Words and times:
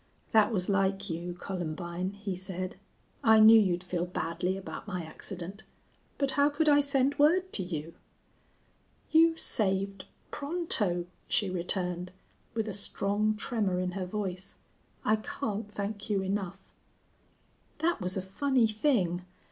"That 0.31 0.51
was 0.51 0.67
like 0.67 1.11
you, 1.11 1.35
Columbine," 1.35 2.13
he 2.13 2.35
said. 2.35 2.75
"I 3.23 3.39
knew 3.39 3.59
you'd 3.61 3.83
feel 3.83 4.07
badly 4.07 4.57
about 4.57 4.87
my 4.87 5.03
accident. 5.03 5.61
But 6.17 6.31
how 6.31 6.49
could 6.49 6.67
I 6.67 6.79
send 6.81 7.19
word 7.19 7.53
to 7.53 7.61
you?" 7.61 7.93
"You 9.11 9.37
saved 9.37 10.05
Pronto," 10.31 11.05
she 11.27 11.51
returned, 11.51 12.11
with 12.55 12.67
a 12.67 12.73
strong 12.73 13.35
tremor 13.37 13.77
in 13.79 13.91
her 13.91 14.07
voice. 14.07 14.55
"I 15.05 15.17
can't 15.17 15.71
thank 15.71 16.09
you 16.09 16.23
enough." 16.23 16.71
"That 17.77 18.01
was 18.01 18.17
a 18.17 18.23
funny 18.23 18.65
thing. 18.65 19.21